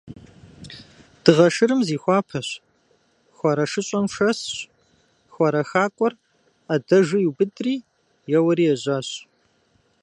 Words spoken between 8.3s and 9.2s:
еуэри ежьащ.